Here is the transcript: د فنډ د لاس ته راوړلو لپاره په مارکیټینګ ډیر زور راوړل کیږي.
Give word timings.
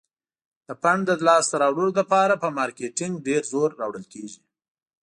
د 0.67 0.69
فنډ 0.81 1.03
د 1.19 1.21
لاس 1.27 1.45
ته 1.51 1.55
راوړلو 1.63 1.91
لپاره 1.99 2.33
په 2.43 2.47
مارکیټینګ 2.57 3.13
ډیر 3.27 3.41
زور 3.51 3.69
راوړل 3.81 4.05
کیږي. 4.13 4.39